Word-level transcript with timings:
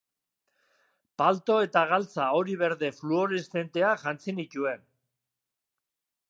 Palto 1.21 1.57
eta 1.65 1.83
galtza 1.91 2.25
hori-berde 2.39 2.89
fluoreszenteak 3.01 4.03
jantzi 4.07 4.35
nituen. 4.41 4.83